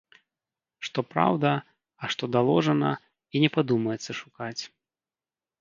[0.87, 1.51] Што праўда,
[2.01, 2.91] а што даложана,
[3.37, 4.61] і не падумаецца шукаць.